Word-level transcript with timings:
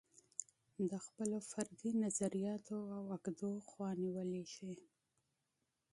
د 0.89 0.91
خپلو 1.05 1.37
فردي 1.51 1.91
نظریاتو 2.03 2.77
او 2.95 3.01
عقدو 3.15 3.51
خوا 3.67 3.89
نیولی 4.03 4.45
شي. 4.53 4.71